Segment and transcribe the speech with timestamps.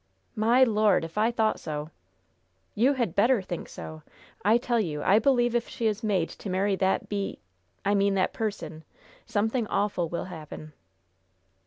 [0.35, 1.91] "My Lord, if I thought so!"
[2.73, 4.01] "You had better think so.
[4.43, 7.39] I tell you I believe if she is made to marry that beat
[7.85, 8.83] I mean that person
[9.27, 10.73] something awful will happen."